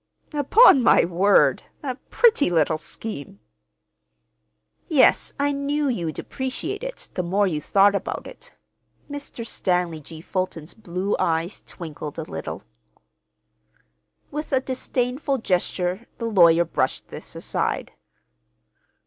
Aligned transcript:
"Upon 0.33 0.81
my 0.81 1.05
word, 1.05 1.61
a 1.83 1.93
pretty 1.93 2.49
little 2.49 2.79
scheme!" 2.79 3.39
"Yes, 4.87 5.31
I 5.39 5.51
knew 5.51 5.87
you'd 5.89 6.17
appreciate 6.17 6.81
it, 6.83 7.11
the 7.13 7.21
more 7.21 7.45
you 7.45 7.61
thought 7.61 7.93
about 7.93 8.25
it." 8.25 8.55
Mr. 9.07 9.45
Stanley 9.45 9.99
G. 9.99 10.19
Fulton's 10.19 10.73
blue 10.73 11.15
eyes 11.19 11.61
twinkled 11.61 12.17
a 12.17 12.23
little. 12.23 12.63
With 14.31 14.51
a 14.51 14.59
disdainful 14.59 15.37
gesture 15.37 16.07
the 16.17 16.25
lawyer 16.25 16.65
brushed 16.65 17.09
this 17.09 17.35
aside. 17.35 17.91